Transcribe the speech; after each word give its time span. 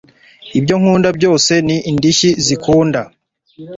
ibyo 0.59 0.75
nkunda 0.81 1.09
byose 1.17 1.51
ni 1.67 1.77
indishyi 1.89 2.29
zikunda. 2.45 3.01